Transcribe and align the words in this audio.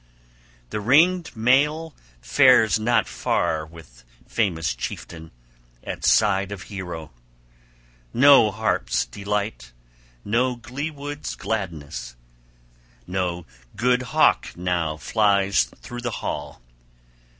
The 0.71 0.79
ringed 0.79 1.37
mail 1.37 1.93
fares 2.21 2.79
not 2.79 3.07
far 3.07 3.63
with 3.67 4.03
famous 4.25 4.73
chieftain, 4.73 5.29
at 5.83 6.03
side 6.05 6.51
of 6.51 6.63
hero! 6.63 7.11
No 8.11 8.49
harp's 8.49 9.05
delight, 9.05 9.73
no 10.25 10.55
glee 10.55 10.89
wood's 10.89 11.35
gladness! 11.35 12.15
No 13.05 13.45
good 13.75 14.01
hawk 14.01 14.57
now 14.57 14.97
flies 14.97 15.65
through 15.65 16.01
the 16.01 16.09
hall! 16.25 16.63